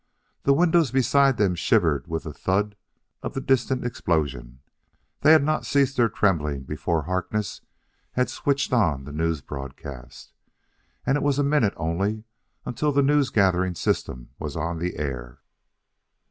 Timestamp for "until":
12.65-12.91